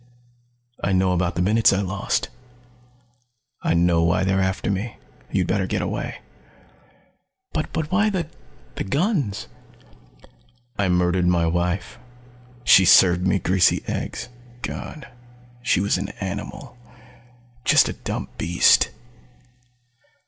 [0.83, 2.29] "I know about the minutes I lost.
[3.61, 4.97] I know why they're after me.
[5.31, 6.21] You'd better get away."
[7.53, 8.25] "But why the
[8.77, 9.47] the guns?"
[10.75, 11.99] "I murdered my wife.
[12.63, 14.29] She served me greasy eggs.
[14.63, 15.07] God
[15.61, 16.75] she was an animal
[17.63, 18.89] just a dumb beast!"